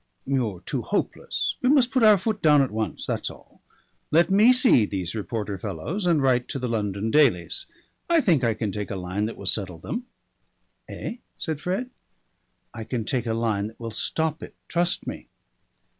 You're 0.25 0.61
too 0.61 0.81
hopeless. 0.81 1.57
We 1.61 1.69
must 1.69 1.91
put 1.91 2.01
our 2.01 2.17
foot 2.17 2.41
down 2.41 2.63
at 2.63 2.71
once; 2.71 3.05
that's 3.05 3.29
all. 3.29 3.61
Let 4.09 4.31
me 4.31 4.51
see 4.51 4.83
these 4.87 5.13
reporter 5.13 5.59
fellows 5.59 6.07
and 6.07 6.23
write 6.23 6.47
to 6.49 6.57
the 6.57 6.67
London 6.67 7.11
dailies. 7.11 7.67
I 8.09 8.19
think 8.19 8.43
I 8.43 8.55
can 8.55 8.71
take 8.71 8.89
a 8.89 8.95
line 8.95 9.25
that 9.25 9.37
will 9.37 9.45
settle 9.45 9.77
them." 9.77 10.07
"Eh?" 10.89 11.17
said 11.37 11.61
Fred. 11.61 11.91
"I 12.73 12.83
can 12.83 13.05
take 13.05 13.27
a 13.27 13.35
line 13.35 13.67
that 13.67 13.79
will 13.79 13.91
stop 13.91 14.41
it, 14.41 14.55
trust 14.67 15.05
me." 15.05 15.27